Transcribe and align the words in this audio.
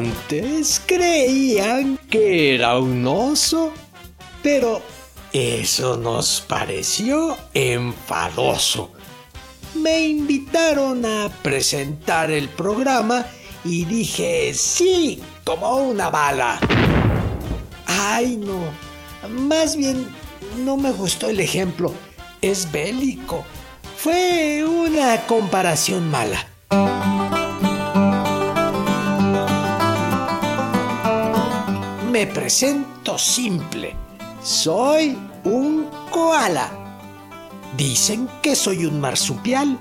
Antes 0.00 0.80
creían 0.86 1.98
que 2.08 2.54
era 2.54 2.78
un 2.78 3.06
oso, 3.06 3.70
pero 4.42 4.80
eso 5.30 5.98
nos 5.98 6.40
pareció 6.40 7.36
enfadoso. 7.52 8.92
Me 9.74 10.06
invitaron 10.06 11.04
a 11.04 11.28
presentar 11.42 12.30
el 12.30 12.48
programa 12.48 13.26
y 13.62 13.84
dije 13.84 14.54
sí, 14.54 15.20
como 15.44 15.76
una 15.76 16.08
bala. 16.08 16.58
Ay, 17.84 18.38
no. 18.38 18.58
Más 19.28 19.76
bien, 19.76 20.06
no 20.64 20.78
me 20.78 20.92
gustó 20.92 21.28
el 21.28 21.40
ejemplo. 21.40 21.92
Es 22.40 22.72
bélico. 22.72 23.44
Fue 23.98 24.64
una 24.64 25.26
comparación 25.26 26.10
mala. 26.10 26.46
Me 32.20 32.26
presento 32.26 33.16
simple. 33.16 33.96
Soy 34.42 35.16
un 35.42 35.86
koala. 36.10 36.68
Dicen 37.78 38.28
que 38.42 38.54
soy 38.54 38.84
un 38.84 39.00
marsupial. 39.00 39.78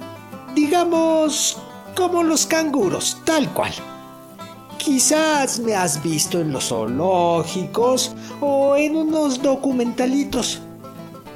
Digamos, 0.55 1.57
como 1.97 2.23
los 2.23 2.45
canguros, 2.45 3.17
tal 3.25 3.53
cual. 3.53 3.73
Quizás 4.77 5.59
me 5.59 5.75
has 5.75 6.01
visto 6.01 6.39
en 6.39 6.53
los 6.53 6.69
zoológicos 6.69 8.15
o 8.39 8.77
en 8.77 8.95
unos 8.95 9.41
documentalitos. 9.41 10.61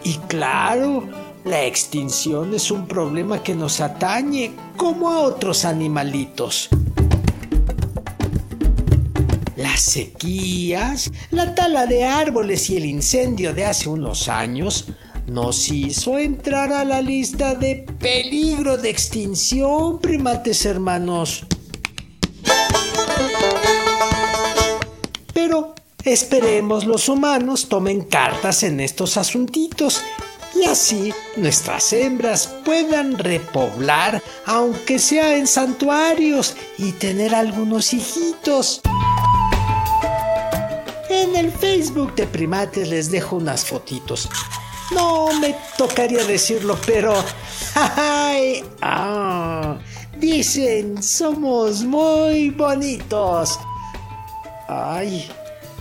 Y 0.06 0.14
claro, 0.30 1.10
la 1.44 1.66
extinción 1.66 2.54
es 2.54 2.72
un 2.72 2.88
problema 2.88 3.44
que 3.44 3.56
nos 3.56 3.82
atañe 3.82 4.54
como 4.78 5.10
a 5.10 5.20
otros 5.20 5.66
animalitos. 5.66 6.70
Sequías, 9.84 11.12
la 11.32 11.54
tala 11.56 11.86
de 11.86 12.04
árboles 12.06 12.70
y 12.70 12.78
el 12.78 12.86
incendio 12.86 13.54
de 13.54 13.66
hace 13.66 13.90
unos 13.90 14.30
años 14.30 14.86
nos 15.28 15.70
hizo 15.70 16.18
entrar 16.18 16.72
a 16.74 16.84
la 16.84 17.02
lista 17.02 17.56
de 17.56 17.86
peligro 18.00 18.78
de 18.78 18.90
extinción, 18.90 20.00
primates 20.00 20.66
hermanos. 20.66 21.46
Pero 25.34 25.76
esperemos 26.04 26.86
los 26.86 27.08
humanos 27.10 27.68
tomen 27.70 28.02
cartas 28.02 28.64
en 28.64 28.80
estos 28.80 29.18
asuntitos 29.18 30.02
y 30.56 30.66
así 30.66 31.14
nuestras 31.36 31.94
hembras 31.94 32.48
puedan 32.64 33.18
repoblar, 33.18 34.22
aunque 34.46 35.00
sea 35.00 35.38
en 35.38 35.48
santuarios, 35.48 36.56
y 36.78 36.92
tener 36.92 37.34
algunos 37.34 37.94
hijitos. 37.94 38.82
En 41.34 41.46
el 41.46 41.52
Facebook 41.52 42.14
de 42.14 42.28
Primates 42.28 42.88
les 42.88 43.10
dejo 43.10 43.38
unas 43.38 43.66
fotitos. 43.66 44.30
No 44.94 45.34
me 45.40 45.56
tocaría 45.80 46.24
decirlo, 46.26 46.78
pero... 46.86 47.16
¡Ay! 47.76 48.64
Ah, 48.84 49.80
dicen, 50.20 51.02
somos 51.02 51.84
muy 51.84 52.52
bonitos. 52.52 53.60
Ay, 54.68 55.28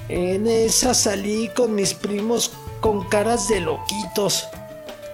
en 0.08 0.46
esa 0.46 0.94
salí 0.94 1.50
con 1.54 1.74
mis 1.74 1.92
primos 1.92 2.52
con 2.80 3.06
caras 3.10 3.46
de 3.48 3.60
loquitos. 3.60 4.48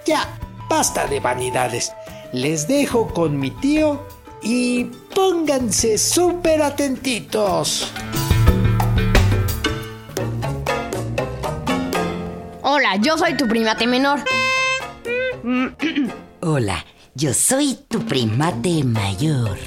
Ya, 0.05 0.39
basta 0.69 1.05
de 1.07 1.19
vanidades. 1.19 1.91
Les 2.31 2.65
dejo 2.65 3.13
con 3.13 3.37
mi 3.37 3.51
tío 3.51 4.07
y 4.41 4.85
pónganse 5.13 5.97
súper 5.97 6.61
atentitos. 6.61 7.91
Hola, 12.89 13.01
yo 13.01 13.17
soy 13.19 13.37
tu 13.37 13.47
primate 13.47 13.85
menor. 13.85 14.23
Hola, 16.41 16.83
yo 17.13 17.35
soy 17.35 17.77
tu 17.87 18.03
primate 18.03 18.83
mayor. 18.83 19.59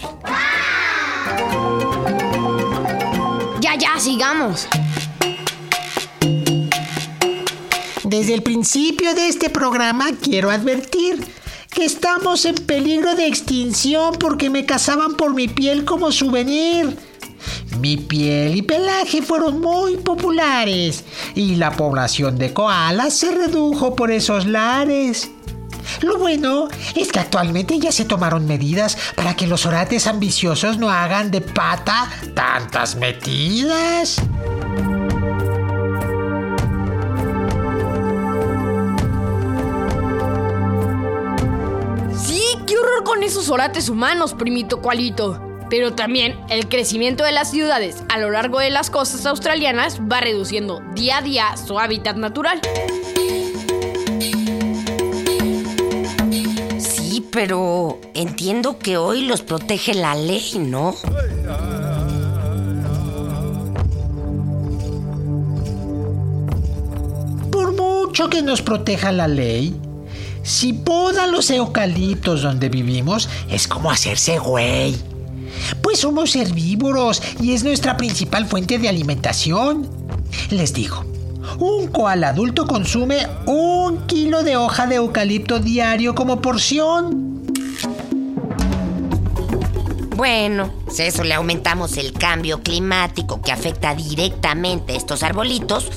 Ya, 3.61 3.77
ya, 3.77 4.01
sigamos. 4.01 4.67
Desde 8.03 8.35
el 8.35 8.43
principio 8.43 9.15
de 9.15 9.29
este 9.29 9.51
programa 9.51 10.11
quiero 10.21 10.51
advertir 10.51 11.25
que 11.71 11.85
estamos 11.85 12.45
en 12.45 12.57
peligro 12.57 13.15
de 13.15 13.29
extinción 13.29 14.17
porque 14.19 14.51
me 14.51 14.67
cazaban 14.67 15.15
por 15.15 15.33
mi 15.33 15.47
piel 15.47 15.85
como 15.85 16.11
souvenir. 16.11 16.99
Mi 17.79 17.97
piel 17.97 18.57
y 18.57 18.63
pelaje 18.63 19.23
fueron 19.23 19.61
muy 19.61 19.97
populares 19.97 21.05
y 21.35 21.57
la 21.57 21.73
población 21.73 22.39
de 22.39 22.53
koalas 22.53 23.15
se 23.15 23.33
redujo 23.33 23.97
por 23.97 24.11
esos 24.11 24.47
lares. 24.47 25.31
Lo 26.01 26.19
bueno 26.19 26.69
es 26.95 27.13
que 27.13 27.21
actualmente 27.21 27.79
ya 27.79 27.93
se 27.93 28.05
tomaron 28.05 28.47
medidas 28.47 28.97
para 29.17 29.35
que 29.35 29.47
los 29.47 29.67
orates 29.67 30.07
ambiciosos 30.07 30.79
no 30.79 30.91
hagan 30.91 31.31
de 31.31 31.41
pata 31.41 32.09
tantas 32.35 32.97
metidas. 32.97 34.17
Sí, 42.17 42.43
qué 42.67 42.77
horror 42.79 43.05
con 43.05 43.23
esos 43.23 43.49
orates 43.49 43.89
humanos, 43.89 44.35
primito 44.35 44.81
cualito. 44.81 45.52
Pero 45.73 45.95
también 45.95 46.39
el 46.51 46.69
crecimiento 46.69 47.25
de 47.25 47.33
las 47.33 47.51
ciudades 47.51 48.05
a 48.11 48.19
lo 48.19 48.31
largo 48.31 48.59
de 48.59 48.69
las 48.69 48.91
costas 48.91 49.25
australianas 49.25 50.01
va 50.01 50.21
reduciendo 50.21 50.83
día 50.95 51.17
a 51.17 51.23
día 51.23 51.57
su 51.57 51.79
hábitat 51.79 52.19
natural. 52.19 52.61
Sí, 56.79 57.27
pero 57.31 57.99
entiendo 58.13 58.79
que 58.79 58.99
hoy 58.99 59.23
los 59.23 59.41
protege 59.41 59.95
la 59.95 60.15
ley, 60.15 60.59
¿no? 60.59 60.95
Por 67.51 67.73
mucho 67.73 68.29
que 68.29 68.43
nos 68.43 68.61
proteja 68.61 69.11
la 69.11 69.27
ley, 69.27 69.75
si 70.43 70.75
podan 70.75 71.33
los 71.33 71.49
eucaliptos 71.49 72.43
donde 72.43 72.69
vivimos, 72.69 73.31
es 73.49 73.67
como 73.67 73.91
hacerse 73.91 74.39
güey. 74.39 75.12
Pues 75.93 76.01
somos 76.01 76.35
herbívoros 76.37 77.21
y 77.39 77.53
es 77.53 77.65
nuestra 77.65 77.99
principal 77.99 78.47
fuente 78.47 78.79
de 78.79 78.89
alimentación. 78.89 79.87
Les 80.49 80.73
digo, 80.73 81.05
un 81.59 81.89
koala 81.89 82.31
adulto 82.31 82.67
consume 82.67 83.27
un 83.45 84.07
kilo 84.07 84.43
de 84.43 84.57
hoja 84.57 84.87
de 84.87 84.95
eucalipto 84.95 85.59
diario 85.59 86.15
como 86.15 86.41
porción. 86.41 87.43
Bueno, 90.17 90.73
si 90.91 91.03
eso 91.03 91.25
le 91.25 91.35
aumentamos 91.35 91.99
el 91.99 92.15
cambio 92.15 92.63
climático 92.63 93.43
que 93.43 93.53
afecta 93.53 93.95
directamente 93.95 94.95
a 94.95 94.97
estos 94.97 95.23
arbolitos, 95.23 95.91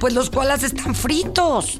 pues 0.00 0.14
los 0.14 0.30
koalas 0.30 0.62
están 0.62 0.94
fritos. 0.94 1.78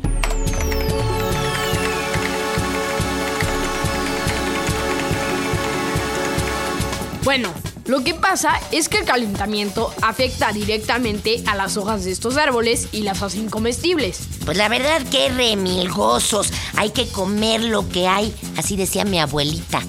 Bueno, 7.33 7.49
lo 7.87 8.05
que 8.05 8.13
pasa 8.13 8.61
es 8.73 8.91
que 8.91 8.99
el 8.99 9.07
calentamiento 9.07 9.91
afecta 10.03 10.53
directamente 10.53 11.43
a 11.47 11.57
las 11.57 11.79
hojas 11.79 12.05
de 12.05 12.11
estos 12.11 12.37
árboles 12.37 12.91
y 12.93 13.05
las 13.05 13.23
hacen 13.23 13.49
comestibles. 13.49 14.21
Pues 14.45 14.59
la 14.59 14.69
verdad 14.69 15.01
que 15.11 15.31
remilgosos. 15.31 16.53
Hay 16.77 16.91
que 16.91 17.09
comer 17.09 17.63
lo 17.63 17.89
que 17.89 18.07
hay, 18.07 18.35
así 18.59 18.77
decía 18.77 19.07
mi 19.07 19.19
abuelita. 19.19 19.81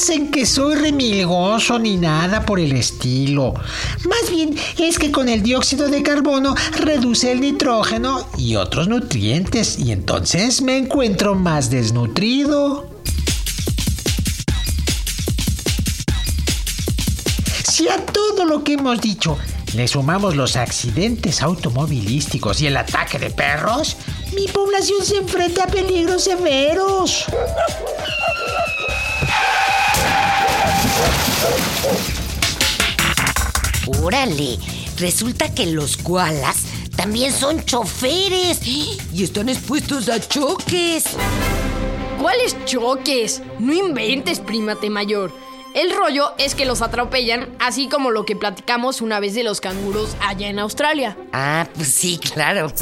Piensen 0.00 0.30
que 0.30 0.46
soy 0.46 0.76
remilgoso 0.76 1.78
ni 1.78 1.98
nada 1.98 2.46
por 2.46 2.58
el 2.58 2.72
estilo. 2.72 3.52
Más 4.08 4.30
bien 4.30 4.56
es 4.78 4.98
que 4.98 5.12
con 5.12 5.28
el 5.28 5.42
dióxido 5.42 5.88
de 5.88 6.02
carbono 6.02 6.54
reduce 6.72 7.30
el 7.30 7.42
nitrógeno 7.42 8.26
y 8.38 8.56
otros 8.56 8.88
nutrientes 8.88 9.78
y 9.78 9.92
entonces 9.92 10.62
me 10.62 10.78
encuentro 10.78 11.34
más 11.34 11.68
desnutrido. 11.68 12.88
Si 17.70 17.86
a 17.86 17.98
todo 18.06 18.46
lo 18.46 18.64
que 18.64 18.74
hemos 18.74 19.02
dicho 19.02 19.36
le 19.74 19.86
sumamos 19.86 20.34
los 20.34 20.56
accidentes 20.56 21.42
automovilísticos 21.42 22.62
y 22.62 22.68
el 22.68 22.78
ataque 22.78 23.18
de 23.18 23.28
perros, 23.28 23.98
mi 24.32 24.48
población 24.48 25.04
se 25.04 25.18
enfrenta 25.18 25.64
a 25.64 25.66
peligros 25.66 26.24
severos. 26.24 27.26
Órale, 34.02 34.58
resulta 34.98 35.54
que 35.54 35.66
los 35.66 35.96
koalas 35.96 36.64
también 36.96 37.32
son 37.32 37.64
choferes 37.64 38.66
y 38.66 38.98
están 39.22 39.48
expuestos 39.48 40.08
a 40.08 40.20
choques. 40.20 41.04
¿Cuáles 42.20 42.56
choques? 42.66 43.42
No 43.58 43.72
inventes, 43.72 44.40
prímate 44.40 44.90
mayor. 44.90 45.32
El 45.74 45.94
rollo 45.96 46.32
es 46.36 46.54
que 46.54 46.64
los 46.64 46.82
atropellan, 46.82 47.48
así 47.58 47.88
como 47.88 48.10
lo 48.10 48.24
que 48.24 48.36
platicamos 48.36 49.00
una 49.00 49.20
vez 49.20 49.34
de 49.34 49.44
los 49.44 49.60
canguros 49.60 50.16
allá 50.20 50.48
en 50.48 50.58
Australia. 50.58 51.16
Ah, 51.32 51.68
pues 51.74 51.88
sí, 51.88 52.18
claro. 52.18 52.72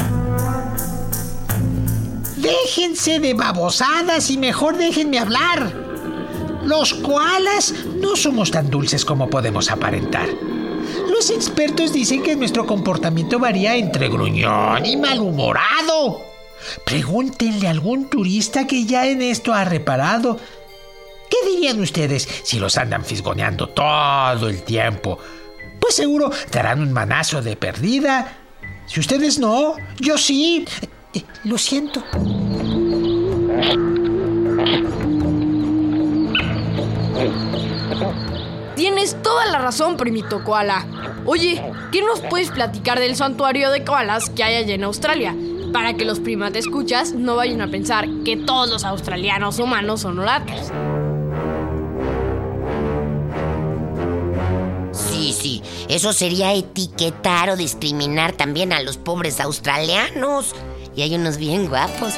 Déjense 2.35 3.19
de 3.19 3.33
babosadas 3.33 4.29
y 4.31 4.37
mejor 4.37 4.77
déjenme 4.77 5.19
hablar. 5.19 5.88
Los 6.69 6.93
koalas 6.93 7.73
no 7.95 8.15
somos 8.15 8.51
tan 8.51 8.69
dulces 8.69 9.03
como 9.03 9.27
podemos 9.27 9.71
aparentar. 9.71 10.29
Los 11.09 11.31
expertos 11.31 11.91
dicen 11.91 12.21
que 12.21 12.35
nuestro 12.35 12.67
comportamiento 12.67 13.39
varía 13.39 13.75
entre 13.75 14.07
gruñón 14.07 14.85
y 14.85 14.95
malhumorado. 14.95 16.21
Pregúntenle 16.85 17.65
a 17.65 17.71
algún 17.71 18.07
turista 18.07 18.67
que 18.67 18.85
ya 18.85 19.07
en 19.07 19.23
esto 19.23 19.51
ha 19.51 19.65
reparado. 19.65 20.37
¿Qué 21.27 21.37
dirían 21.49 21.79
ustedes 21.81 22.29
si 22.43 22.59
los 22.59 22.77
andan 22.77 23.03
fisgoneando 23.03 23.69
todo 23.69 24.47
el 24.47 24.61
tiempo? 24.61 25.17
Pues 25.79 25.95
seguro 25.95 26.29
darán 26.51 26.81
un 26.81 26.93
manazo 26.93 27.41
de 27.41 27.55
perdida. 27.55 28.37
Si 28.85 28.99
ustedes 28.99 29.39
no, 29.39 29.73
yo 29.99 30.19
sí. 30.19 30.67
Eh, 31.15 31.23
Lo 31.45 31.57
siento. 31.57 32.03
Tienes 38.75 39.21
toda 39.21 39.45
la 39.47 39.59
razón, 39.59 39.97
primito 39.97 40.43
koala. 40.43 40.85
Oye, 41.25 41.61
¿qué 41.91 42.01
nos 42.01 42.21
puedes 42.21 42.49
platicar 42.49 42.99
del 42.99 43.15
santuario 43.15 43.71
de 43.71 43.83
koalas 43.83 44.29
que 44.29 44.43
hay 44.43 44.55
allá 44.55 44.73
en 44.73 44.85
Australia? 44.85 45.35
Para 45.73 45.95
que 45.95 46.05
los 46.05 46.19
primates 46.19 46.65
escuchas 46.65 47.13
no 47.13 47.35
vayan 47.35 47.61
a 47.61 47.67
pensar 47.67 48.07
que 48.23 48.37
todos 48.37 48.69
los 48.69 48.85
australianos 48.85 49.59
humanos 49.59 50.01
son 50.01 50.19
olatas. 50.19 50.71
Sí, 54.93 55.33
sí, 55.33 55.61
eso 55.89 56.13
sería 56.13 56.53
etiquetar 56.53 57.49
o 57.49 57.57
discriminar 57.57 58.31
también 58.31 58.71
a 58.71 58.81
los 58.81 58.97
pobres 58.97 59.39
australianos. 59.39 60.55
Y 60.95 61.01
hay 61.01 61.15
unos 61.15 61.37
bien 61.37 61.67
guapos. 61.67 62.13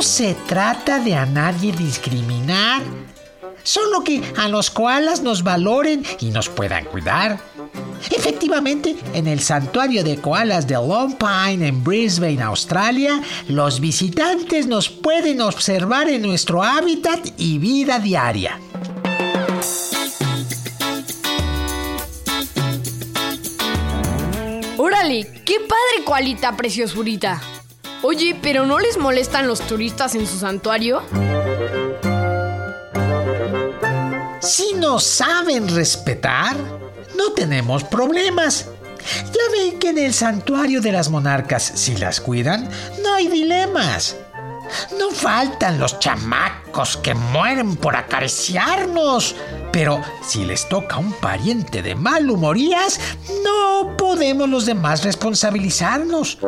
No 0.00 0.04
se 0.04 0.34
trata 0.46 0.98
de 0.98 1.14
a 1.14 1.26
nadie 1.26 1.72
discriminar. 1.72 2.80
Solo 3.62 4.02
que 4.02 4.22
a 4.38 4.48
los 4.48 4.70
koalas 4.70 5.20
nos 5.20 5.42
valoren 5.42 6.06
y 6.20 6.30
nos 6.30 6.48
puedan 6.48 6.86
cuidar. 6.86 7.38
Efectivamente, 8.10 8.96
en 9.12 9.26
el 9.26 9.40
santuario 9.40 10.02
de 10.02 10.16
koalas 10.18 10.66
de 10.66 10.76
Long 10.76 11.16
Pine 11.18 11.68
en 11.68 11.84
Brisbane, 11.84 12.40
Australia, 12.40 13.20
los 13.48 13.78
visitantes 13.78 14.66
nos 14.66 14.88
pueden 14.88 15.42
observar 15.42 16.08
en 16.08 16.22
nuestro 16.22 16.62
hábitat 16.62 17.20
y 17.36 17.58
vida 17.58 17.98
diaria. 17.98 18.58
¡Órale! 24.78 25.42
¡Qué 25.44 25.56
padre, 25.60 26.04
koalita 26.06 26.56
preciosurita! 26.56 27.59
Oye, 28.02 28.34
¿pero 28.40 28.64
no 28.64 28.78
les 28.78 28.96
molestan 28.96 29.46
los 29.46 29.60
turistas 29.60 30.14
en 30.14 30.26
su 30.26 30.38
santuario? 30.38 31.02
Si 34.40 34.72
nos 34.72 35.04
saben 35.04 35.68
respetar, 35.68 36.56
no 37.14 37.32
tenemos 37.34 37.84
problemas. 37.84 38.68
Ya 39.26 39.52
ven 39.52 39.78
que 39.78 39.90
en 39.90 39.98
el 39.98 40.14
santuario 40.14 40.80
de 40.80 40.92
las 40.92 41.10
monarcas, 41.10 41.62
si 41.62 41.96
las 41.96 42.22
cuidan, 42.22 42.70
no 43.02 43.14
hay 43.14 43.28
dilemas. 43.28 44.16
No 44.98 45.10
faltan 45.10 45.78
los 45.78 45.98
chamacos 45.98 46.96
que 46.96 47.14
mueren 47.14 47.76
por 47.76 47.96
acariciarnos. 47.96 49.36
Pero 49.72 50.00
si 50.26 50.46
les 50.46 50.68
toca 50.70 50.96
un 50.96 51.12
pariente 51.12 51.82
de 51.82 51.94
malhumorías, 51.94 52.98
no 53.44 53.96
podemos 53.96 54.48
los 54.48 54.64
demás 54.64 55.04
responsabilizarnos. 55.04 56.38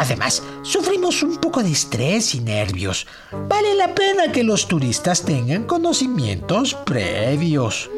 Además, 0.00 0.42
sufrimos 0.62 1.22
un 1.22 1.36
poco 1.36 1.62
de 1.62 1.70
estrés 1.72 2.34
y 2.34 2.40
nervios. 2.40 3.06
Vale 3.32 3.74
la 3.74 3.94
pena 3.94 4.32
que 4.32 4.42
los 4.42 4.66
turistas 4.66 5.26
tengan 5.26 5.64
conocimientos 5.64 6.72
previos. 6.72 7.90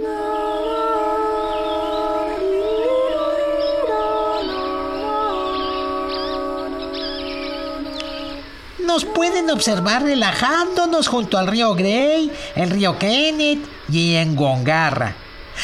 Nos 8.85 9.05
pueden 9.05 9.49
observar 9.51 10.03
relajándonos 10.03 11.07
junto 11.07 11.39
al 11.39 11.47
río 11.47 11.73
Grey, 11.77 12.33
el 12.57 12.71
río 12.71 12.99
Kenneth 12.99 13.65
y 13.89 14.17
en 14.17 14.35
Gongarra. 14.35 15.15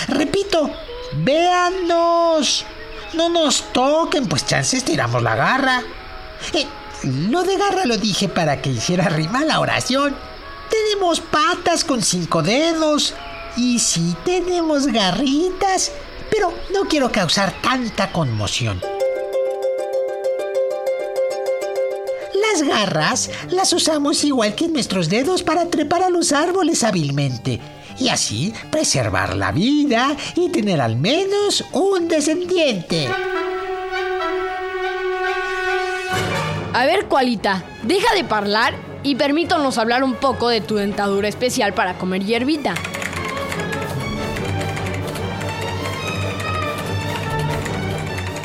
Repito, 0.06 0.70
véannos. 1.16 2.64
No 3.14 3.28
nos 3.28 3.72
toquen, 3.72 4.28
pues 4.28 4.46
chances 4.46 4.84
tiramos 4.84 5.20
la 5.20 5.34
garra. 5.34 5.82
Eh, 6.52 6.66
lo 7.30 7.42
de 7.44 7.56
garra 7.56 7.84
lo 7.86 7.96
dije 7.96 8.28
para 8.28 8.60
que 8.60 8.70
hiciera 8.70 9.08
rima 9.08 9.44
la 9.44 9.60
oración. 9.60 10.16
Tenemos 10.70 11.20
patas 11.20 11.84
con 11.84 12.02
cinco 12.02 12.42
dedos. 12.42 13.14
Y 13.56 13.78
sí 13.80 14.14
tenemos 14.24 14.86
garritas, 14.86 15.90
pero 16.30 16.52
no 16.72 16.84
quiero 16.88 17.10
causar 17.10 17.52
tanta 17.60 18.12
conmoción. 18.12 18.80
Las 22.52 22.62
garras 22.62 23.30
las 23.50 23.72
usamos 23.72 24.22
igual 24.24 24.54
que 24.54 24.68
nuestros 24.68 25.08
dedos 25.08 25.42
para 25.42 25.68
trepar 25.68 26.02
a 26.02 26.10
los 26.10 26.32
árboles 26.32 26.84
hábilmente 26.84 27.60
y 27.98 28.08
así 28.08 28.52
preservar 28.70 29.36
la 29.36 29.52
vida 29.52 30.16
y 30.36 30.50
tener 30.50 30.80
al 30.80 30.96
menos 30.96 31.64
un 31.72 32.08
descendiente. 32.08 33.08
A 36.78 36.86
ver, 36.86 37.06
Cualita, 37.06 37.64
deja 37.82 38.14
de 38.14 38.24
hablar 38.32 38.72
y 39.02 39.16
permítanos 39.16 39.78
hablar 39.78 40.04
un 40.04 40.14
poco 40.14 40.48
de 40.48 40.60
tu 40.60 40.76
dentadura 40.76 41.26
especial 41.26 41.74
para 41.74 41.98
comer 41.98 42.24
hierbita. 42.24 42.74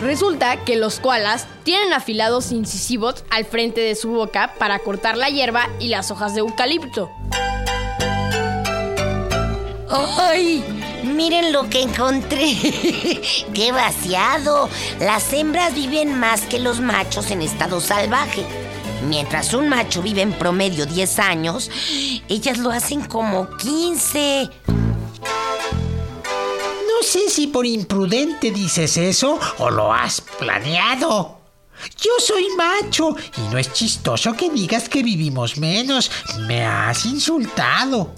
Resulta 0.01 0.65
que 0.65 0.77
los 0.77 0.99
koalas 0.99 1.45
tienen 1.61 1.93
afilados 1.93 2.51
incisivos 2.51 3.23
al 3.29 3.45
frente 3.45 3.81
de 3.81 3.93
su 3.93 4.09
boca 4.09 4.55
para 4.57 4.79
cortar 4.79 5.15
la 5.15 5.29
hierba 5.29 5.69
y 5.79 5.89
las 5.89 6.09
hojas 6.09 6.33
de 6.33 6.39
eucalipto. 6.39 7.11
¡Ay! 10.17 10.82
Miren 11.23 11.53
lo 11.53 11.69
que 11.69 11.81
encontré. 11.81 12.53
¡Qué 13.53 13.71
vaciado! 13.71 14.69
Las 14.99 15.31
hembras 15.31 15.73
viven 15.73 16.19
más 16.19 16.41
que 16.41 16.59
los 16.59 16.81
machos 16.81 17.31
en 17.31 17.41
estado 17.41 17.79
salvaje. 17.79 18.43
Mientras 19.07 19.53
un 19.53 19.69
macho 19.69 20.01
vive 20.01 20.21
en 20.21 20.33
promedio 20.33 20.85
10 20.85 21.19
años, 21.19 21.71
ellas 22.27 22.57
lo 22.57 22.71
hacen 22.71 23.05
como 23.05 23.47
15. 23.55 24.49
No 24.67 24.75
sé 27.03 27.29
si 27.29 27.47
por 27.47 27.65
imprudente 27.65 28.51
dices 28.51 28.97
eso 28.97 29.39
o 29.59 29.69
lo 29.69 29.93
has 29.93 30.19
planeado. 30.19 31.39
Yo 32.01 32.11
soy 32.19 32.47
macho 32.57 33.15
y 33.37 33.41
no 33.49 33.57
es 33.57 33.71
chistoso 33.71 34.33
que 34.33 34.49
digas 34.49 34.89
que 34.89 35.01
vivimos 35.01 35.55
menos. 35.55 36.11
Me 36.49 36.65
has 36.65 37.05
insultado. 37.05 38.13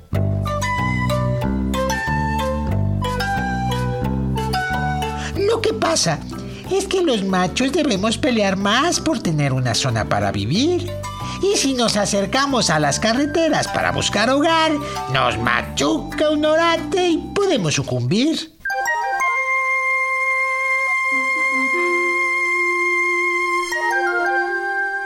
Que 5.65 5.73
pasa 5.73 6.19
es 6.71 6.85
que 6.85 7.01
los 7.01 7.23
machos 7.23 7.71
debemos 7.71 8.19
pelear 8.19 8.55
más 8.55 8.99
por 8.99 9.19
tener 9.19 9.51
una 9.51 9.73
zona 9.73 10.07
para 10.07 10.31
vivir. 10.31 10.91
Y 11.41 11.57
si 11.57 11.73
nos 11.73 11.97
acercamos 11.97 12.69
a 12.69 12.79
las 12.79 12.99
carreteras 12.99 13.67
para 13.69 13.91
buscar 13.91 14.29
hogar, 14.29 14.71
nos 15.11 15.39
machuca 15.39 16.29
un 16.29 16.45
orate 16.45 17.09
y 17.09 17.17
podemos 17.33 17.73
sucumbir. 17.73 18.55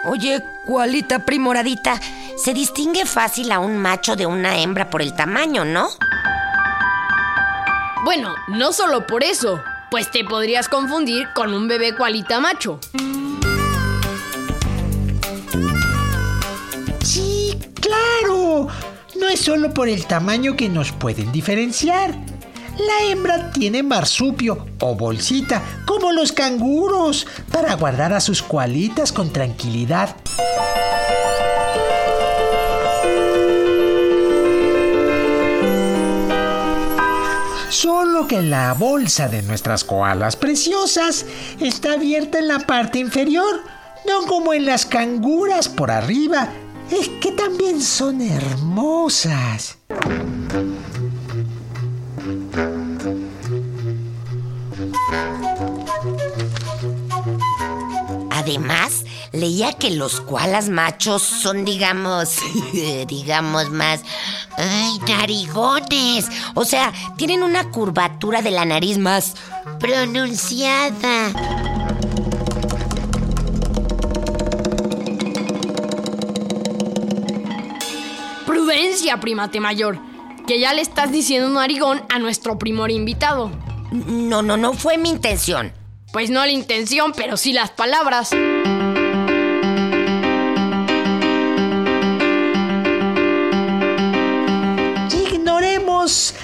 Oye, 0.09 0.43
cualita 0.67 1.25
primoradita, 1.25 2.01
se 2.35 2.53
distingue 2.53 3.05
fácil 3.05 3.53
a 3.53 3.59
un 3.59 3.77
macho 3.77 4.17
de 4.17 4.25
una 4.25 4.57
hembra 4.57 4.89
por 4.89 5.01
el 5.01 5.15
tamaño, 5.15 5.63
¿no? 5.63 5.87
Bueno, 8.03 8.33
no 8.47 8.73
solo 8.73 9.05
por 9.05 9.23
eso, 9.23 9.61
pues 9.89 10.11
te 10.11 10.23
podrías 10.23 10.69
confundir 10.69 11.27
con 11.33 11.53
un 11.53 11.67
bebé 11.67 11.95
cualita 11.95 12.39
macho. 12.39 12.79
Sí, 17.03 17.57
claro. 17.81 18.67
No 19.19 19.27
es 19.27 19.39
solo 19.39 19.73
por 19.73 19.89
el 19.89 20.05
tamaño 20.05 20.55
que 20.55 20.69
nos 20.69 20.91
pueden 20.91 21.31
diferenciar. 21.31 22.13
La 22.77 23.11
hembra 23.11 23.51
tiene 23.51 23.83
marsupio 23.83 24.65
o 24.79 24.95
bolsita, 24.95 25.61
como 25.85 26.13
los 26.13 26.31
canguros, 26.31 27.27
para 27.51 27.75
guardar 27.75 28.13
a 28.13 28.21
sus 28.21 28.41
cualitas 28.41 29.11
con 29.11 29.33
tranquilidad. 29.33 30.15
Solo 37.69 38.27
que 38.27 38.41
la 38.41 38.73
bolsa 38.73 39.27
de 39.27 39.43
nuestras 39.43 39.83
koalas 39.83 40.35
preciosas 40.35 41.25
está 41.59 41.93
abierta 41.93 42.39
en 42.39 42.47
la 42.47 42.59
parte 42.59 42.97
inferior, 42.97 43.61
no 44.07 44.25
como 44.25 44.53
en 44.53 44.65
las 44.65 44.87
canguras 44.87 45.69
por 45.69 45.91
arriba. 45.91 46.49
Es 46.89 47.09
que 47.21 47.31
también 47.31 47.81
son 47.81 48.21
hermosas. 48.21 49.77
Además, 58.31 59.05
leía 59.31 59.73
que 59.73 59.91
los 59.91 60.21
koalas 60.21 60.69
machos 60.69 61.21
son, 61.21 61.65
digamos, 61.65 62.37
digamos 63.07 63.69
más, 63.69 64.01
ay, 64.57 64.99
narigones. 65.07 66.27
O 66.55 66.65
sea, 66.65 66.93
tienen 67.17 67.43
una 67.43 67.69
curvatura 67.71 68.41
de 68.41 68.51
la 68.51 68.65
nariz 68.65 68.97
más 68.97 69.35
pronunciada. 69.79 71.31
Prudencia, 78.45 79.19
primate 79.19 79.59
mayor, 79.59 79.99
que 80.47 80.59
ya 80.59 80.73
le 80.73 80.81
estás 80.81 81.11
diciendo 81.11 81.49
narigón 81.49 82.03
a 82.09 82.19
nuestro 82.19 82.57
primor 82.57 82.91
invitado. 82.91 83.51
No, 83.91 84.41
no, 84.41 84.57
no 84.57 84.73
fue 84.73 84.97
mi 84.97 85.09
intención. 85.09 85.73
Pues 86.11 86.29
no 86.29 86.43
la 86.43 86.51
intención, 86.51 87.13
pero 87.15 87.37
sí 87.37 87.53
las 87.53 87.69
palabras. 87.69 88.31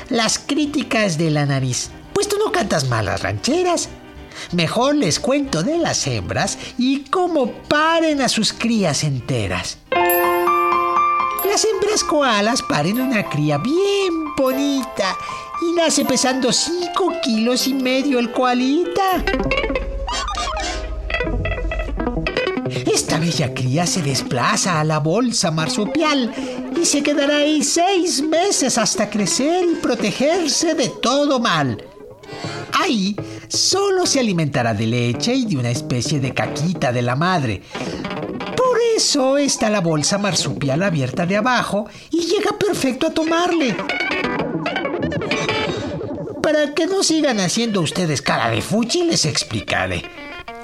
Las 0.09 0.37
críticas 0.37 1.17
de 1.17 1.31
la 1.31 1.45
nariz, 1.45 1.89
pues 2.13 2.27
tú 2.27 2.37
no 2.37 2.51
cantas 2.51 2.87
malas 2.87 3.23
rancheras. 3.23 3.89
Mejor 4.51 4.95
les 4.95 5.19
cuento 5.19 5.63
de 5.63 5.79
las 5.79 6.05
hembras 6.05 6.57
y 6.77 7.05
cómo 7.05 7.51
paren 7.67 8.21
a 8.21 8.29
sus 8.29 8.53
crías 8.53 9.03
enteras. 9.03 9.79
Las 11.49 11.65
hembras 11.65 12.03
koalas 12.03 12.61
paren 12.61 13.01
una 13.01 13.27
cría 13.27 13.57
bien 13.57 14.35
bonita 14.37 15.17
y 15.61 15.75
nace 15.75 16.05
pesando 16.05 16.51
5 16.51 17.13
kilos 17.23 17.65
y 17.65 17.73
medio 17.73 18.19
el 18.19 18.31
koalita. 18.31 19.23
Esta 22.85 23.17
bella 23.19 23.53
cría 23.53 23.87
se 23.87 24.01
desplaza 24.01 24.79
a 24.79 24.83
la 24.83 24.99
bolsa 24.99 25.49
marsupial 25.49 26.33
y 26.81 26.85
se 26.85 27.01
quedará 27.03 27.37
ahí 27.37 27.63
seis 27.63 28.21
meses 28.21 28.77
hasta 28.77 29.09
crecer 29.09 29.65
y 29.71 29.75
protegerse 29.75 30.73
de 30.73 30.89
todo 31.01 31.39
mal. 31.39 31.83
Ahí 32.73 33.15
solo 33.47 34.05
se 34.05 34.19
alimentará 34.19 34.73
de 34.73 34.87
leche 34.87 35.33
y 35.33 35.45
de 35.45 35.57
una 35.57 35.69
especie 35.69 36.19
de 36.19 36.33
caquita 36.33 36.91
de 36.91 37.01
la 37.01 37.15
madre. 37.15 37.61
Por 38.55 38.77
eso 38.95 39.37
está 39.37 39.69
la 39.69 39.81
bolsa 39.81 40.17
marsupial 40.17 40.83
abierta 40.83 41.25
de 41.25 41.37
abajo 41.37 41.87
y 42.11 42.21
llega 42.21 42.57
perfecto 42.57 43.07
a 43.07 43.13
tomarle. 43.13 43.75
Para 46.41 46.73
que 46.73 46.85
no 46.85 47.03
sigan 47.03 47.39
haciendo 47.39 47.81
ustedes 47.81 48.21
cara 48.21 48.49
de 48.49 48.61
fuchi, 48.61 49.03
les 49.03 49.25
explicaré 49.25 50.03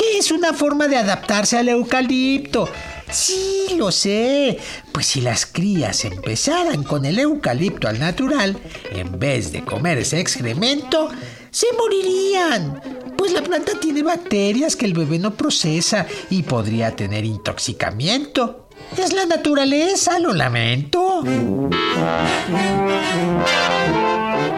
que 0.01 0.17
es 0.17 0.31
una 0.31 0.53
forma 0.53 0.87
de 0.87 0.97
adaptarse 0.97 1.57
al 1.57 1.69
eucalipto. 1.69 2.67
Sí, 3.11 3.75
lo 3.77 3.91
sé. 3.91 4.57
Pues 4.91 5.07
si 5.07 5.21
las 5.21 5.45
crías 5.45 6.05
empezaran 6.05 6.83
con 6.83 7.05
el 7.05 7.19
eucalipto 7.19 7.87
al 7.87 7.99
natural, 7.99 8.57
en 8.91 9.19
vez 9.19 9.51
de 9.51 9.63
comer 9.63 9.97
ese 9.97 10.19
excremento, 10.19 11.09
se 11.49 11.67
morirían. 11.77 12.81
Pues 13.17 13.33
la 13.33 13.43
planta 13.43 13.73
tiene 13.79 14.03
bacterias 14.03 14.75
que 14.75 14.85
el 14.85 14.93
bebé 14.93 15.19
no 15.19 15.33
procesa 15.33 16.07
y 16.29 16.43
podría 16.43 16.95
tener 16.95 17.25
intoxicamiento. 17.25 18.67
Es 18.97 19.13
la 19.13 19.25
naturaleza, 19.25 20.19
lo 20.19 20.33
lamento. 20.33 21.23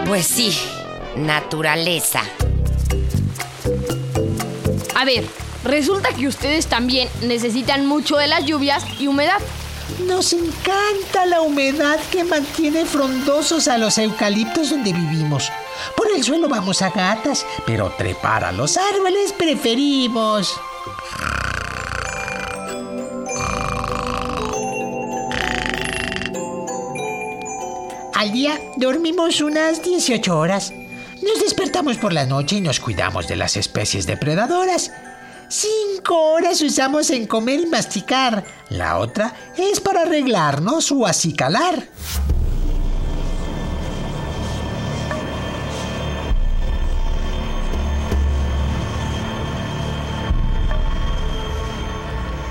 Pues 0.06 0.28
sí, 0.28 0.56
naturaleza. 1.18 2.22
A 4.96 5.06
ver, 5.06 5.26
resulta 5.64 6.14
que 6.14 6.28
ustedes 6.28 6.68
también 6.68 7.10
necesitan 7.22 7.86
mucho 7.86 8.18
de 8.18 8.28
las 8.28 8.46
lluvias 8.46 8.84
y 9.00 9.08
humedad. 9.08 9.40
Nos 10.08 10.34
encanta 10.34 11.26
la 11.26 11.42
humedad 11.42 12.00
que 12.12 12.24
mantiene 12.24 12.86
frondosos 12.86 13.68
a 13.68 13.78
los 13.78 13.98
eucaliptos 13.98 14.70
donde 14.70 14.94
vivimos. 14.94 15.52
Por 15.96 16.08
el 16.16 16.24
suelo 16.24 16.48
vamos 16.48 16.82
a 16.82 16.90
gatas, 16.90 17.46
pero 17.66 17.92
trepar 17.98 18.44
a 18.44 18.52
los 18.52 18.78
árboles 18.78 19.34
preferimos. 19.34 20.60
Al 28.14 28.32
día 28.32 28.58
dormimos 28.78 29.42
unas 29.42 29.84
18 29.84 30.38
horas. 30.38 30.72
Nos 31.22 31.42
despertamos 31.42 31.98
por 31.98 32.14
la 32.14 32.26
noche 32.26 32.58
y 32.58 32.62
nos 32.62 32.80
cuidamos 32.80 33.28
de 33.28 33.36
las 33.36 33.58
especies 33.58 34.06
depredadoras. 34.06 34.92
Cinco 35.56 36.32
horas 36.32 36.64
usamos 36.64 37.12
en 37.12 37.28
comer 37.28 37.60
y 37.60 37.66
masticar. 37.68 38.44
La 38.70 38.98
otra 38.98 39.36
es 39.56 39.80
para 39.80 40.02
arreglarnos 40.02 40.92
o 40.92 41.06
acicalar. 41.06 41.90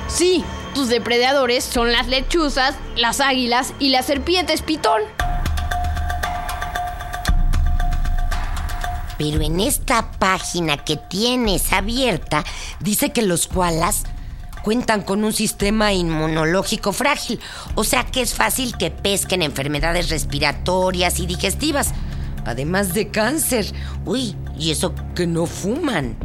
Sí, 0.06 0.44
tus 0.72 0.88
depredadores 0.88 1.64
son 1.64 1.90
las 1.90 2.06
lechuzas, 2.06 2.76
las 2.94 3.18
águilas 3.18 3.74
y 3.80 3.88
las 3.88 4.06
serpientes 4.06 4.62
pitón. 4.62 5.02
Pero 9.22 9.40
en 9.40 9.60
esta 9.60 10.10
página 10.18 10.78
que 10.78 10.96
tienes 10.96 11.72
abierta, 11.72 12.42
dice 12.80 13.12
que 13.12 13.22
los 13.22 13.46
koalas 13.46 14.02
cuentan 14.64 15.02
con 15.02 15.22
un 15.22 15.32
sistema 15.32 15.92
inmunológico 15.92 16.92
frágil, 16.92 17.38
o 17.76 17.84
sea 17.84 18.04
que 18.04 18.20
es 18.20 18.34
fácil 18.34 18.76
que 18.76 18.90
pesquen 18.90 19.42
enfermedades 19.42 20.10
respiratorias 20.10 21.20
y 21.20 21.26
digestivas, 21.26 21.92
además 22.44 22.94
de 22.94 23.10
cáncer. 23.10 23.72
Uy, 24.04 24.34
y 24.58 24.72
eso 24.72 24.92
que 25.14 25.28
no 25.28 25.46
fuman. 25.46 26.16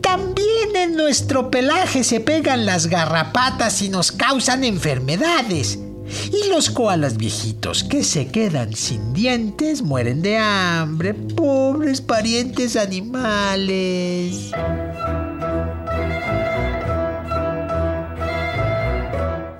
También 0.00 0.76
en 0.76 0.96
nuestro 0.96 1.50
pelaje 1.50 2.04
se 2.04 2.20
pegan 2.20 2.64
las 2.64 2.86
garrapatas 2.86 3.82
y 3.82 3.90
nos 3.90 4.12
causan 4.12 4.64
enfermedades. 4.64 5.78
Y 6.32 6.48
los 6.48 6.70
koalas 6.70 7.16
viejitos 7.16 7.84
que 7.84 8.04
se 8.04 8.28
quedan 8.28 8.74
sin 8.74 9.12
dientes 9.12 9.82
mueren 9.82 10.22
de 10.22 10.38
hambre. 10.38 11.14
Pobres 11.14 12.00
parientes 12.00 12.76
animales. 12.76 14.52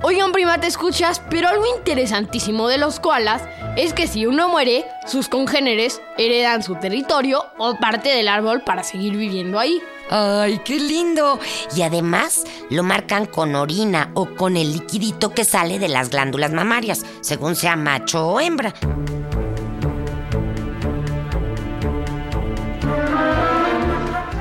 Oigan, 0.03 0.33
prima, 0.33 0.61
te 0.61 0.67
escuchas, 0.67 1.23
pero 1.31 1.49
algo 1.49 1.65
interesantísimo 1.77 2.69
de 2.69 2.77
los 2.77 3.01
koalas 3.01 3.43
es 3.77 3.95
que 3.95 4.07
si 4.07 4.27
uno 4.27 4.49
muere, 4.49 4.85
sus 5.07 5.29
congéneres 5.29 6.03
heredan 6.19 6.63
su 6.63 6.75
territorio 6.75 7.47
o 7.57 7.77
parte 7.77 8.11
del 8.11 8.29
árbol 8.29 8.63
para 8.63 8.83
seguir 8.83 9.17
viviendo 9.17 9.59
ahí. 9.59 9.81
¡Ay, 10.15 10.61
qué 10.63 10.79
lindo! 10.79 11.41
Y 11.75 11.81
además 11.81 12.45
lo 12.69 12.83
marcan 12.83 13.25
con 13.25 13.55
orina 13.55 14.11
o 14.13 14.35
con 14.35 14.59
el 14.59 14.75
liquidito 14.75 15.31
que 15.31 15.47
sale 15.47 15.79
de 15.79 15.89
las 15.89 16.11
glándulas 16.11 16.53
mamarias, 16.53 17.07
según 17.23 17.57
sea 17.57 17.77
macho 17.77 18.29
o 18.29 18.39
hembra. 18.39 18.75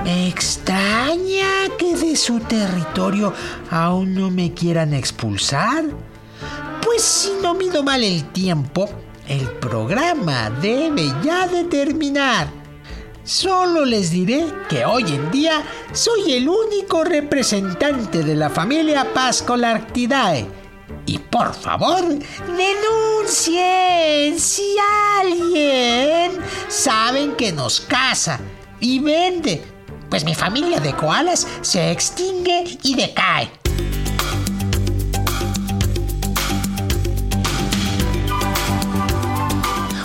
Extraña 0.05 1.69
que 1.79 1.95
de 1.95 2.17
su 2.17 2.41
territorio 2.41 3.33
aún 3.69 4.13
no 4.13 4.29
me 4.29 4.53
quieran 4.53 4.93
expulsar. 4.93 5.85
Pues 6.83 7.01
si 7.01 7.31
no 7.41 7.53
mido 7.53 7.81
mal 7.81 8.03
el 8.03 8.25
tiempo, 8.33 8.89
el 9.25 9.49
programa 9.49 10.49
debe 10.49 11.13
ya 11.23 11.47
de 11.47 11.63
terminar. 11.63 12.60
Solo 13.31 13.85
les 13.85 14.11
diré 14.11 14.45
que 14.67 14.83
hoy 14.83 15.03
en 15.03 15.31
día 15.31 15.63
soy 15.93 16.33
el 16.33 16.49
único 16.49 17.05
representante 17.05 18.23
de 18.23 18.35
la 18.35 18.49
familia 18.49 19.07
Pascolarctidae. 19.13 20.45
Y 21.05 21.17
por 21.17 21.53
favor, 21.53 22.03
denuncien 22.09 22.27
si 24.37 24.75
alguien 25.17 26.41
saben 26.67 27.37
que 27.37 27.53
nos 27.53 27.79
caza 27.79 28.37
y 28.81 28.99
vende. 28.99 29.63
Pues 30.09 30.25
mi 30.25 30.35
familia 30.35 30.81
de 30.81 30.93
koalas 30.93 31.47
se 31.61 31.89
extingue 31.89 32.77
y 32.83 32.95
decae. 32.95 33.49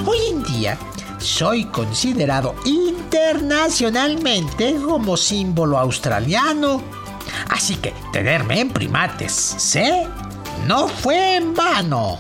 Hoy 0.06 0.18
en 0.30 0.45
día 0.45 0.78
soy 1.26 1.64
considerado 1.64 2.54
internacionalmente 2.64 4.76
como 4.76 5.16
símbolo 5.16 5.76
australiano. 5.78 6.80
Así 7.50 7.75
que 7.76 7.92
tenerme 8.12 8.61
en 8.61 8.71
primates, 8.71 9.33
¿sé? 9.33 10.06
No 10.66 10.88
fue 10.88 11.37
en 11.37 11.52
vano. 11.52 12.18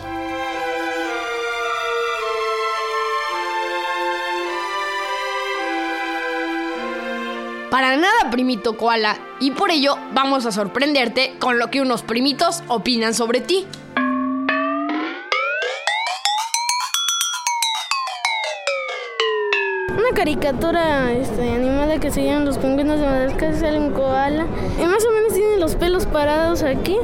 Para 7.70 7.96
nada, 7.96 8.30
primito 8.30 8.76
koala, 8.76 9.16
y 9.38 9.52
por 9.52 9.70
ello 9.70 9.96
vamos 10.14 10.46
a 10.46 10.52
sorprenderte 10.52 11.36
con 11.38 11.58
lo 11.58 11.70
que 11.70 11.80
unos 11.80 12.02
primitos 12.02 12.62
opinan 12.68 13.14
sobre 13.14 13.40
ti. 13.40 13.66
Una 19.96 20.14
caricatura 20.14 21.10
este, 21.12 21.50
animada 21.50 21.98
que 21.98 22.10
se 22.10 22.22
llama 22.22 22.44
Los 22.44 22.58
pingüinos 22.58 23.00
de 23.00 23.06
Madagascar 23.06 23.54
sale 23.54 23.78
un 23.78 23.92
koala. 23.92 24.44
Y 24.78 24.84
más 24.84 25.02
o 25.06 25.10
menos 25.10 25.32
tiene 25.32 25.56
los 25.56 25.74
pelos 25.74 26.04
parados 26.04 26.62
aquí. 26.62 26.98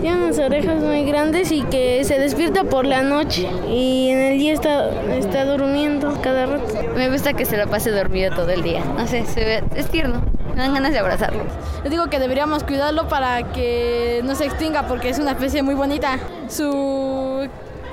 Tiene 0.00 0.24
unas 0.24 0.38
orejas 0.38 0.82
muy 0.82 1.04
grandes 1.04 1.52
y 1.52 1.62
que 1.64 2.02
se 2.04 2.18
despierta 2.18 2.64
por 2.64 2.86
la 2.86 3.02
noche. 3.02 3.46
Y 3.68 4.08
en 4.08 4.18
el 4.20 4.38
día 4.38 4.54
está, 4.54 4.90
está 5.12 5.44
durmiendo 5.44 6.18
cada 6.22 6.46
rato. 6.46 6.74
Me 6.96 7.10
gusta 7.10 7.34
que 7.34 7.44
se 7.44 7.58
la 7.58 7.66
pase 7.66 7.90
dormido 7.90 8.34
todo 8.34 8.48
el 8.48 8.62
día. 8.62 8.82
No 8.96 9.06
sé, 9.06 9.26
se 9.26 9.44
ve, 9.44 9.64
es 9.74 9.88
tierno. 9.88 10.22
Me 10.54 10.62
dan 10.62 10.72
ganas 10.72 10.92
de 10.92 10.98
abrazarlo. 10.98 11.44
Les 11.82 11.90
digo 11.90 12.06
que 12.08 12.18
deberíamos 12.18 12.64
cuidarlo 12.64 13.06
para 13.08 13.52
que 13.52 14.22
no 14.24 14.34
se 14.34 14.46
extinga 14.46 14.86
porque 14.86 15.10
es 15.10 15.18
una 15.18 15.32
especie 15.32 15.62
muy 15.62 15.74
bonita. 15.74 16.18
Su 16.48 17.09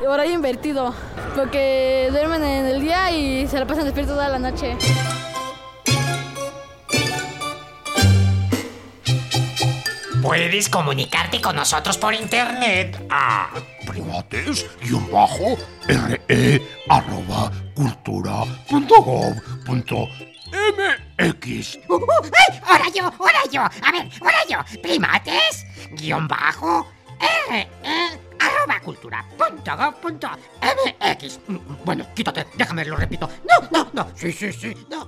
horario 0.06 0.34
invertido, 0.34 0.94
porque 1.36 2.10
duermen 2.12 2.44
en 2.44 2.66
el 2.66 2.82
día 2.82 3.12
y 3.12 3.48
se 3.48 3.60
la 3.60 3.66
pasan 3.66 3.86
despiertos 3.86 4.16
toda 4.16 4.30
la 4.30 4.40
noche. 4.40 4.78
Puedes 10.22 10.68
comunicarte 10.68 11.40
con 11.40 11.56
nosotros 11.56 11.98
por 11.98 12.14
internet 12.14 13.02
a 13.10 13.50
Primates, 13.86 14.66
guion 14.82 15.10
bajo, 15.10 15.58
re, 15.88 16.62
arroba, 16.90 17.52
cultura, 17.74 18.44
punto 18.70 19.02
gov, 19.02 19.34
punto 19.66 20.08
mx. 21.18 21.80
Uh, 21.88 21.96
uh, 21.96 22.06
¡Ay! 22.24 22.60
¡Ahora 22.66 22.86
yo! 22.94 23.04
¡Ahora 23.06 23.40
yo! 23.52 23.62
A 23.62 23.92
ver, 23.92 24.10
ahora 24.22 24.38
yo. 24.50 24.82
Primates, 24.82 25.66
guion 25.92 26.28
bajo, 26.28 26.88
re, 27.50 27.68
arroba 28.68 28.80
cultura 28.84 29.26
punto 29.38 29.72
gov 29.78 29.96
punto 30.02 30.28
mx. 30.62 31.40
Mm, 31.48 31.58
Bueno, 31.86 32.06
quítate, 32.14 32.46
déjame, 32.56 32.86
lo 32.86 32.96
repito. 32.96 33.30
No, 33.48 33.68
no, 33.72 33.90
no. 33.94 34.08
Sí, 34.16 34.32
sí, 34.32 34.52
sí, 34.52 34.74
no. 34.90 35.08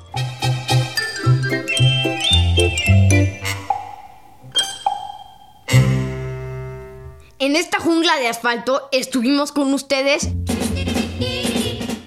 En 7.39 7.55
esta 7.55 7.79
jungla 7.79 8.17
de 8.17 8.27
asfalto 8.27 8.89
estuvimos 8.91 9.51
con 9.51 9.73
ustedes 9.73 10.29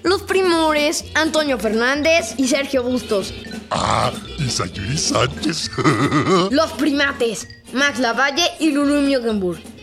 los 0.03 0.21
primores 0.23 1.05
Antonio 1.15 1.57
Fernández 1.57 2.35
y 2.37 2.47
Sergio 2.47 2.83
Bustos. 2.83 3.33
Ah, 3.71 4.11
y 4.37 4.47
Sayuri 4.49 4.97
Sánchez. 4.97 5.71
Los 6.51 6.71
primates 6.73 7.47
Max 7.73 7.97
Lavalle 7.97 8.43
y 8.59 8.69
Lulu 8.71 9.01
Miogenburg. 9.01 9.59